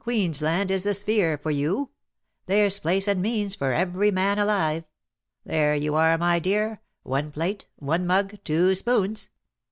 Queensland 0.00 0.68
is 0.68 0.82
the 0.82 0.92
sphere 0.92 1.38
for 1.38 1.52
you.' 1.52 1.90
There's 2.46 2.80
place 2.80 3.06
and 3.06 3.22
means 3.22 3.54
for 3.54 3.72
every 3.72 4.10
man 4.10 4.36
alive.' 4.36 4.82
There 5.46 5.76
you 5.76 5.94
are, 5.94 6.18
my 6.18 6.40
dear— 6.40 6.80
one 7.04 7.30
plate, 7.30 7.68
one 7.76 8.04
mug, 8.04 8.38
two 8.42 8.74
spoons. 8.74 9.28